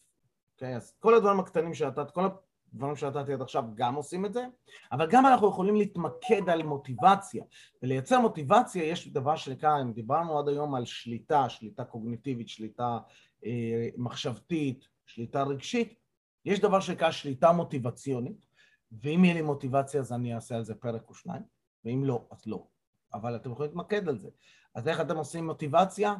אוקיי? 0.55 0.75
אז 0.75 0.93
כל 0.99 1.15
הדברים 1.15 1.39
הקטנים 1.39 1.73
שנתת, 1.73 2.11
כל 2.11 2.27
הדברים 2.73 2.95
שנתתי 2.95 3.33
עד 3.33 3.41
עכשיו 3.41 3.63
גם 3.73 3.95
עושים 3.95 4.25
את 4.25 4.33
זה, 4.33 4.45
אבל 4.91 5.07
גם 5.09 5.25
אנחנו 5.25 5.49
יכולים 5.49 5.75
להתמקד 5.75 6.49
על 6.49 6.63
מוטיבציה. 6.63 7.43
ולייצר 7.83 8.19
מוטיבציה 8.19 8.83
יש 8.83 9.07
דבר 9.07 9.35
שנקרא, 9.35 9.81
אם 9.81 9.93
דיברנו 9.93 10.39
עד 10.39 10.47
היום 10.47 10.75
על 10.75 10.85
שליטה, 10.85 11.49
שליטה 11.49 11.83
קוגניטיבית, 11.83 12.49
שליטה 12.49 12.97
אה, 13.45 13.89
מחשבתית, 13.97 14.87
שליטה 15.05 15.43
רגשית, 15.43 15.99
יש 16.45 16.59
דבר 16.59 16.79
שנקרא 16.79 17.11
שליטה 17.11 17.51
מוטיבציונית, 17.51 18.45
ואם 18.91 19.23
יהיה 19.25 19.33
לי 19.33 19.41
מוטיבציה 19.41 19.99
אז 20.01 20.13
אני 20.13 20.35
אעשה 20.35 20.55
על 20.55 20.63
זה 20.63 20.75
פרק 20.75 21.09
או 21.09 21.13
שניים, 21.13 21.41
ואם 21.85 22.03
לא, 22.03 22.27
אז 22.31 22.45
לא. 22.45 22.67
אבל 23.13 23.35
אתם 23.35 23.51
יכולים 23.51 23.71
להתמקד 23.71 24.09
על 24.09 24.17
זה. 24.17 24.29
אז 24.75 24.87
איך 24.87 25.01
אתם 25.01 25.17
עושים 25.17 25.45
מוטיבציה? 25.45 26.15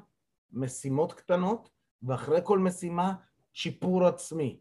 משימות 0.54 1.14
קטנות, 1.14 1.70
ואחרי 2.04 2.40
כל 2.44 2.60
משימה, 2.60 3.14
שיפור 3.54 4.06
עצמי. 4.08 4.60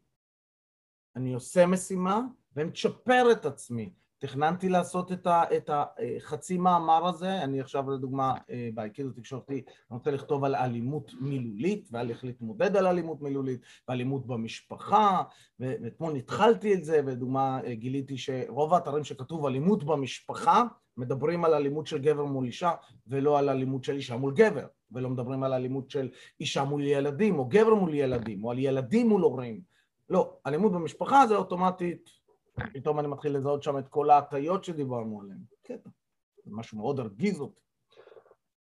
אני 1.16 1.34
עושה 1.34 1.66
משימה 1.66 2.20
ומצ'פר 2.56 3.32
את 3.32 3.46
עצמי. 3.46 3.92
תכננתי 4.18 4.68
לעשות 4.68 5.12
את 5.32 5.70
החצי 5.70 6.58
מאמר 6.58 7.06
הזה, 7.06 7.42
אני 7.44 7.60
עכשיו 7.60 7.90
לדוגמה 7.90 8.34
אה, 8.50 8.68
באייקידו 8.74 9.10
תקשורתי, 9.10 9.54
אני 9.54 9.98
רוצה 9.98 10.10
לכתוב 10.10 10.44
על 10.44 10.54
אלימות 10.54 11.10
מילולית 11.20 11.88
ועל 11.92 12.10
איך 12.10 12.24
להתמודד 12.24 12.76
על 12.76 12.86
אלימות 12.86 13.22
מילולית 13.22 13.60
ואלימות 13.88 14.26
במשפחה, 14.26 15.22
ואתמול 15.60 16.16
התחלתי 16.16 16.74
את 16.74 16.84
זה, 16.84 17.00
ולדוגמה 17.06 17.60
אה, 17.64 17.74
גיליתי 17.74 18.18
שרוב 18.18 18.74
האתרים 18.74 19.04
שכתוב 19.04 19.46
אלימות 19.46 19.84
במשפחה 19.84 20.64
מדברים 20.96 21.44
על 21.44 21.54
אלימות 21.54 21.86
של 21.86 21.98
גבר 21.98 22.24
מול 22.24 22.44
אישה 22.44 22.72
ולא 23.06 23.38
על 23.38 23.48
אלימות 23.48 23.84
של 23.84 23.94
אישה 23.94 24.16
מול 24.16 24.34
גבר, 24.34 24.66
ולא 24.92 25.10
מדברים 25.10 25.42
על 25.42 25.52
אלימות 25.52 25.90
של 25.90 26.10
אישה 26.40 26.64
מול 26.64 26.84
ילדים 26.84 27.38
או 27.38 27.44
גבר 27.44 27.74
מול 27.74 27.94
ילדים 27.94 28.44
או 28.44 28.50
על 28.50 28.58
ילדים 28.58 29.08
מול 29.08 29.22
הורים. 29.22 29.60
לא, 30.08 30.36
אלימות 30.46 30.72
במשפחה 30.72 31.26
זה 31.26 31.36
אוטומטית 31.36 32.10
פתאום 32.72 33.00
אני 33.00 33.08
מתחיל 33.08 33.36
לזהות 33.36 33.62
שם 33.62 33.78
את 33.78 33.88
כל 33.88 34.10
ההטיות 34.10 34.64
שדיברנו 34.64 35.20
עליהן. 35.20 35.38
קטע. 35.62 35.90
זה 36.44 36.50
משהו 36.54 36.78
מאוד 36.78 37.00
הרגיז 37.00 37.40
אותי. 37.40 37.60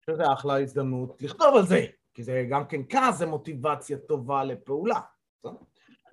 שזה 0.06 0.34
אחלה 0.34 0.60
הזדמנות 0.60 1.22
לכתוב 1.22 1.56
על 1.56 1.66
זה, 1.66 1.86
כי 2.14 2.24
זה 2.24 2.46
גם 2.50 2.68
כן 2.68 2.82
כעס, 2.90 3.18
זה 3.18 3.26
מוטיבציה 3.26 3.98
טובה 3.98 4.44
לפעולה. 4.44 5.00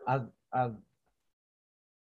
אז, 0.07 0.23
אז 0.52 0.73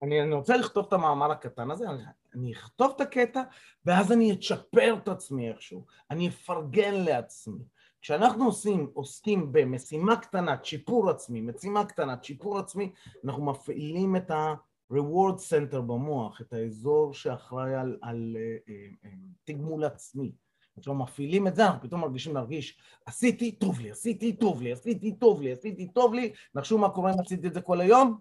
אני, 0.02 0.23
אני 0.23 0.35
רוצה 0.35 0.57
לכתוב 0.57 0.87
את 0.87 0.93
המאמר 0.93 1.31
הקטן 1.31 1.71
הזה, 1.71 1.87
אני, 2.35 2.53
אכתוב 2.53 2.93
את 2.97 3.01
הקטע, 3.01 3.43
ואז 3.87 4.13
אני 4.13 4.33
אצ'פר 4.33 4.97
את 5.03 5.09
עצמי 5.09 5.49
איכשהו, 5.49 5.87
אני 6.11 6.29
אפרגן 6.29 6.95
לעצמי. 6.95 7.65
כשאנחנו 8.01 8.45
עושים, 8.45 8.91
עוסקים 8.95 9.53
במשימה 9.53 10.17
קטנה, 10.17 10.57
צ'יפור 10.57 11.11
עצמי, 11.11 11.41
משימה 11.41 11.85
קטנה, 11.85 12.17
צ'יפור 12.17 12.59
עצמי, 12.59 12.93
אנחנו 13.25 13.45
מפעילים 13.45 14.17
את 14.17 14.31
ה... 14.31 14.55
reward 14.93 15.39
center 15.39 15.81
במוח, 15.81 16.41
את 16.41 16.53
האזור 16.53 17.15
שאחראי 17.15 17.75
על, 17.75 17.99
על 18.03 18.37
uh, 18.37 18.69
uh, 18.69 19.07
uh, 19.07 19.09
תגמול 19.45 19.85
עצמי. 19.85 20.33
עכשיו 20.77 20.95
מפעילים 20.95 21.47
את 21.47 21.57
זה, 21.57 21.67
אנחנו 21.67 21.83
פתאום 21.83 22.01
מרגישים 22.01 22.35
להרגיש, 22.35 22.79
עשיתי, 23.07 23.53
טוב 23.53 23.81
לי, 23.81 23.91
עשיתי, 23.91 24.37
טוב 24.37 24.63
לי, 24.63 24.73
עשיתי, 24.73 25.17
טוב 25.17 25.43
לי, 25.43 25.53
עשיתי, 25.53 25.89
טוב 25.93 26.15
לי, 26.15 26.33
נחשו 26.55 26.79
מה 26.79 26.91
קורה 26.91 27.13
אם 27.15 27.21
עשיתי 27.21 27.49
את 27.49 27.55
זה 27.55 27.61
כל 27.61 27.81
היום? 27.81 28.21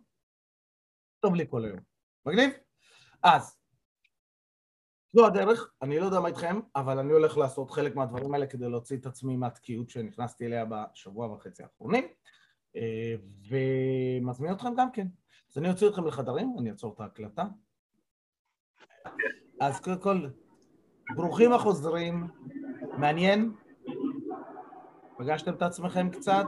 טוב 1.20 1.36
לי 1.36 1.46
כל 1.50 1.66
היום. 1.66 1.80
מגניב? 2.26 2.50
אז, 3.24 3.57
זו 5.14 5.26
הדרך, 5.26 5.72
אני 5.82 6.00
לא 6.00 6.06
יודע 6.06 6.20
מה 6.20 6.28
איתכם, 6.28 6.60
אבל 6.76 7.00
אני 7.00 7.14
הולך 7.14 7.38
לעשות 7.38 7.72
חלק 7.72 7.96
מהדברים 7.96 8.34
האלה 8.34 8.48
כדי 8.48 8.70
להוציא 8.70 8.98
את 8.98 9.06
עצמי 9.06 9.38
מהתקיעות 9.38 9.90
שנכנסתי 9.90 10.46
אליה 10.46 10.66
בשבוע 10.66 11.34
וחצי 11.34 11.64
האחרונים, 11.64 12.08
ומזמין 13.50 14.52
אתכם 14.52 14.76
גם 14.78 14.92
כן. 14.92 15.08
אז 15.52 15.58
אני 15.58 15.70
אוציא 15.70 15.88
אתכם 15.88 16.08
לחדרים, 16.08 16.56
אני 16.60 16.70
אעצור 16.70 16.94
את 16.94 17.00
ההקלטה. 17.00 17.44
אז 19.60 19.80
קודם 19.80 20.00
כל, 20.02 20.28
ברוכים 21.16 21.54
החוזרים, 21.54 22.28
מעניין? 22.98 23.52
פגשתם 25.18 25.54
את 25.54 25.62
עצמכם 25.62 26.10
קצת? 26.10 26.46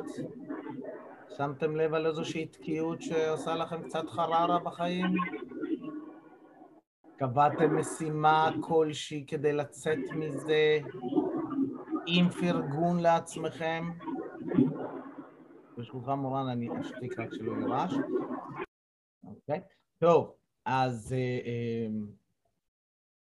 שמתם 1.37 1.75
לב 1.75 1.93
על 1.93 2.05
איזושהי 2.05 2.45
תקיעות 2.45 3.01
שעושה 3.01 3.55
לכם 3.55 3.83
קצת 3.83 4.09
חררה 4.09 4.59
בחיים? 4.59 5.05
קבעתם 7.19 7.79
משימה 7.79 8.51
כלשהי 8.61 9.25
כדי 9.27 9.53
לצאת 9.53 9.97
מזה 10.15 10.79
עם 12.07 12.29
פרגון 12.29 12.99
לעצמכם? 12.99 13.89
ברשותך 15.77 16.07
מורן, 16.07 16.47
אני 16.47 16.69
אשתיק 16.81 17.19
רק 17.19 17.33
שלא 17.33 17.51
יהיה 17.51 17.67
רעש. 17.67 17.93
אוקיי? 19.23 19.61
טוב, 19.97 20.35
אז 20.65 21.13
אה, 21.13 21.39
אה, 21.45 21.87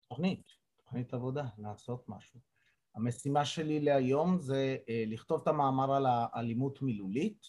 תוכנית, 0.08 0.46
תוכנית 0.76 1.14
עבודה, 1.14 1.44
לעשות 1.58 2.08
משהו. 2.08 2.40
המשימה 2.94 3.44
שלי 3.44 3.80
להיום 3.80 4.38
זה 4.38 4.76
אה, 4.88 5.04
לכתוב 5.06 5.40
את 5.42 5.48
המאמר 5.48 5.92
על 5.92 6.06
האלימות 6.08 6.82
מילולית. 6.82 7.46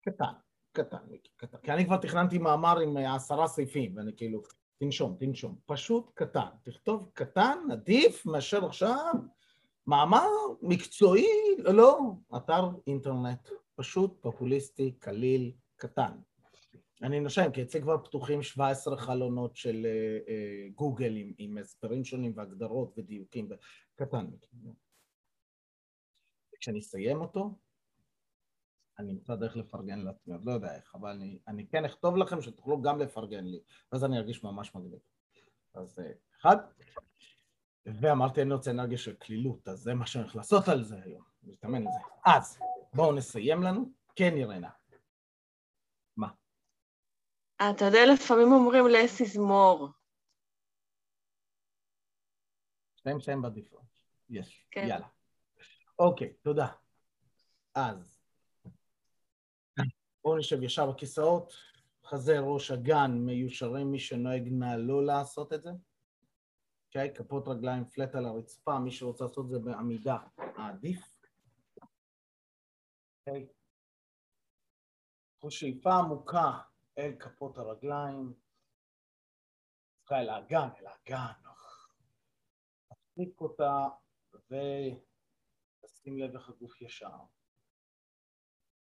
קטן, 0.00 0.32
קטן, 0.72 0.98
קטן. 1.36 1.58
כי 1.62 1.72
אני 1.72 1.84
כבר 1.84 1.96
תכננתי 1.96 2.38
מאמר 2.38 2.78
עם 2.78 2.96
עשרה 2.96 3.48
סעיפים, 3.48 3.96
ואני 3.96 4.12
כאילו, 4.16 4.42
תנשום, 4.78 5.16
תנשום. 5.18 5.58
פשוט 5.66 6.10
קטן. 6.14 6.48
תכתוב 6.62 7.10
קטן, 7.14 7.58
עדיף, 7.72 8.26
מאשר 8.26 8.64
עכשיו 8.66 9.12
מאמר 9.86 10.28
מקצועי, 10.62 11.26
לא, 11.58 11.98
אתר 12.36 12.68
אינטרנט. 12.86 13.48
פשוט, 13.76 14.16
פופוליסטי, 14.20 14.92
קליל, 14.98 15.52
קטן. 15.76 16.12
אני 17.02 17.20
נושם, 17.20 17.52
כי 17.52 17.62
אצלי 17.62 17.82
כבר 17.82 17.98
פתוחים 17.98 18.42
17 18.42 18.96
חלונות 18.96 19.56
של 19.56 19.86
אה, 19.86 20.18
אה, 20.28 20.68
גוגל 20.74 21.16
עם, 21.16 21.32
עם 21.38 21.58
הסברים 21.58 22.04
שונים 22.04 22.32
והגדרות 22.36 22.94
ודיוקים, 22.96 23.48
קטן. 23.94 24.26
כשאני 26.60 26.78
אסיים 26.78 27.20
אותו, 27.20 27.54
אני 28.98 29.12
אמצא 29.12 29.34
דרך 29.34 29.56
לפרגן 29.56 29.98
לעצמי, 29.98 30.34
עוד 30.34 30.44
לא 30.44 30.52
יודע 30.52 30.76
איך, 30.76 30.94
אבל 30.94 31.10
אני, 31.10 31.38
אני 31.48 31.66
כן 31.68 31.84
אכתוב 31.84 32.16
לכם 32.16 32.42
שתוכלו 32.42 32.82
גם 32.82 32.98
לפרגן 32.98 33.44
לי, 33.44 33.60
ואז 33.92 34.04
אני 34.04 34.18
ארגיש 34.18 34.44
ממש 34.44 34.74
מגניב. 34.74 35.00
אז 35.74 35.98
אה, 35.98 36.12
אחד, 36.40 36.56
ואמרתי 37.86 38.42
אני 38.42 38.54
רוצה 38.54 38.70
אנרגיה 38.70 38.98
של 38.98 39.14
כלילות, 39.14 39.68
אז 39.68 39.78
זה 39.78 39.94
מה 39.94 40.06
שאני 40.06 40.24
הולך 40.24 40.36
לעשות 40.36 40.68
על 40.68 40.84
זה 40.84 41.02
היום, 41.02 41.22
להתאמן 41.42 41.86
על 41.86 41.92
זה. 41.92 42.30
אז, 42.30 42.58
בואו 42.94 43.12
נסיים 43.12 43.62
לנו. 43.62 43.90
כן, 44.16 44.32
אירנה. 44.36 44.70
מה? 46.16 46.28
אתה 47.56 47.84
יודע, 47.84 47.98
לפעמים 48.14 48.52
אומרים 48.52 48.84
less 48.84 49.20
is 49.20 49.38
more. 49.38 49.90
שתיים 52.96 53.20
שתיים 53.20 53.42
בדיפולט. 53.42 53.84
יש, 54.30 54.66
כן. 54.70 54.86
יאללה. 54.88 55.06
אוקיי, 55.98 56.32
תודה. 56.32 56.66
אז, 57.74 58.13
בואו 60.24 60.38
נשב 60.38 60.62
ישר 60.62 60.90
בכיסאות, 60.90 61.52
חזה 62.04 62.38
ראש 62.40 62.70
אגן 62.70 63.10
מיושרים, 63.10 63.90
מי 63.90 63.98
שנוהג 63.98 64.48
נא 64.48 64.76
לא 64.78 65.04
לעשות 65.04 65.52
את 65.52 65.62
זה. 65.62 65.70
אוקיי, 66.86 67.10
okay, 67.10 67.14
כפות 67.18 67.48
רגליים 67.48 67.84
פלט 67.84 68.14
על 68.14 68.26
הרצפה, 68.26 68.78
מי 68.78 68.90
שרוצה 68.90 69.24
לעשות 69.24 69.44
את 69.44 69.50
זה 69.50 69.58
בעמידה, 69.58 70.18
עדיף. 70.56 71.18
אוקיי. 73.26 73.48
Okay. 75.44 75.50
שאיפה 75.50 75.94
עמוקה 75.94 76.58
אל 76.98 77.16
כפות 77.18 77.58
הרגליים, 77.58 78.34
צריכה 79.98 80.20
אל 80.20 80.28
האגן, 80.28 80.68
אל 80.80 80.86
האגן. 80.86 81.32
תחזיק 82.88 83.40
אותה 83.40 83.88
ותשים 84.34 86.18
לב 86.18 86.36
איך 86.36 86.48
הגוף 86.48 86.80
ישר. 86.80 87.16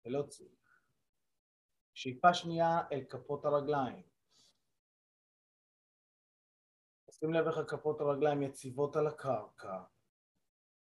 ולהוציא. 0.06 0.61
שאיפה 2.02 2.34
שנייה 2.34 2.80
אל 2.92 3.04
כפות 3.10 3.46
הרגליים. 3.46 4.04
שים 7.12 7.34
לב 7.34 7.48
איך 7.48 7.58
הכפות 7.58 8.02
הרגליים 8.02 8.44
יציבות 8.44 8.96
על 8.96 9.08
הקרקע, 9.08 9.84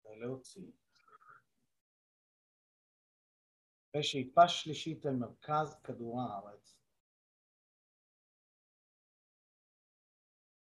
ולהוציא. 0.04 0.73
ושאיפה 3.97 4.49
שלישית 4.49 5.06
אל 5.06 5.12
מרכז 5.12 5.80
כדור 5.85 6.21
הארץ. 6.21 6.78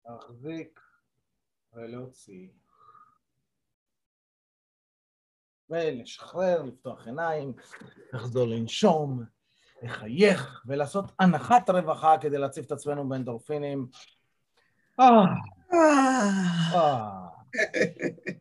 להחזיק 0.05 0.81
ולהוציא. 1.73 2.49
ולשחרר, 5.71 6.63
לפתוח 6.63 7.07
עיניים, 7.07 7.53
לחזור 8.13 8.47
לנשום, 8.47 9.34
לחייך 9.85 10.63
ולעשות 10.67 11.13
הנחת 11.21 11.71
רווחה 11.71 12.15
כדי 12.21 12.39
להציף 12.39 12.67
את 12.67 12.73
עצמנו 12.73 13.09
באנדורפינים. 13.09 13.87
אה. 15.01 15.07
אה. 16.75 17.11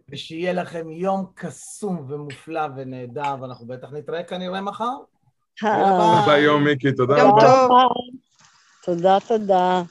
ושיהיה 0.09 0.53
לכם 0.53 0.89
יום 0.89 1.25
קסום 1.35 2.05
ומופלא 2.09 2.61
ונהדר, 2.75 3.35
ואנחנו 3.41 3.67
בטח 3.67 3.91
נתראה 3.91 4.23
כנראה 4.23 4.61
מחר. 4.61 4.95
ביי 6.25 6.41
יום, 6.41 6.63
מיקי, 6.63 6.91
תודה 6.91 7.13
רבה. 7.13 7.21
יום 7.21 7.39
טוב. 7.39 7.71
תודה, 8.83 9.17
תודה. 9.27 9.81